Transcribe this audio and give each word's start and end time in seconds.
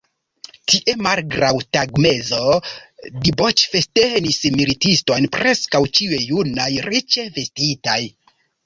Tie, 0.71 0.93
malgraŭ 1.07 1.51
tagmezo, 1.77 2.39
diboĉfestenis 3.27 4.43
militistoj, 4.59 5.23
preskaŭ 5.39 5.87
ĉiuj 5.99 6.25
junaj, 6.35 6.71
riĉe 6.91 7.31
vestitaj. 7.39 8.03